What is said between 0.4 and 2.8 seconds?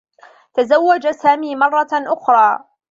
تزوّج سامي مرّة أخرى.